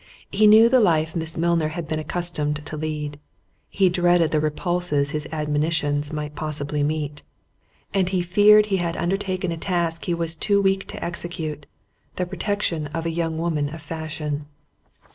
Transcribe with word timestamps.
He 0.31 0.47
knew 0.47 0.67
the 0.67 0.79
life 0.79 1.15
Miss 1.15 1.37
Milner 1.37 1.67
had 1.67 1.87
been 1.87 1.99
accustomed 1.99 2.65
to 2.65 2.75
lead; 2.75 3.19
he 3.69 3.87
dreaded 3.87 4.31
the 4.31 4.39
repulses 4.39 5.11
his 5.11 5.27
admonitions 5.31 6.11
might 6.11 6.33
possibly 6.33 6.81
meet; 6.81 7.21
and 7.93 8.09
feared 8.09 8.65
he 8.65 8.77
had 8.77 8.97
undertaken 8.97 9.51
a 9.51 9.57
task 9.57 10.05
he 10.05 10.15
was 10.15 10.35
too 10.35 10.59
weak 10.59 10.87
to 10.87 11.05
execute—the 11.05 12.25
protection 12.25 12.87
of 12.87 13.05
a 13.05 13.11
young 13.11 13.37
woman 13.37 13.69
of 13.75 13.81
fashion. 13.83 14.47